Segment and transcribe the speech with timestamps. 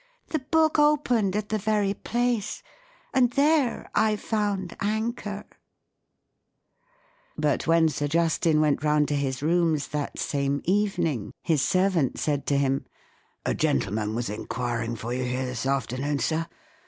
[0.29, 2.63] The book opened at the very place;
[3.13, 5.45] and there I found anchor!"
[7.37, 12.47] But when Sir Justin went round to his rooms that same evening his servant said
[12.47, 12.87] to him,"
[13.45, 16.47] A gentleman was inquiring for you here this afternoon, sir.